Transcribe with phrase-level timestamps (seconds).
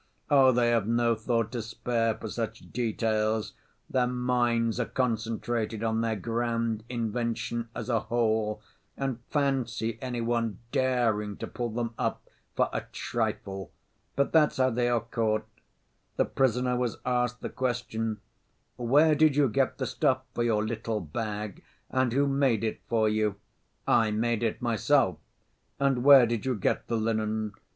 [0.31, 3.53] Oh, they have no thought to spare for such details,
[3.87, 8.63] their minds are concentrated on their grand invention as a whole,
[8.97, 13.71] and fancy any one daring to pull them up for a trifle!
[14.15, 15.45] But that's how they are caught.
[16.15, 18.21] The prisoner was asked the question,
[18.77, 23.07] 'Where did you get the stuff for your little bag and who made it for
[23.07, 23.35] you?'
[23.85, 25.19] 'I made it myself.'
[25.79, 27.53] 'And where did you get the linen?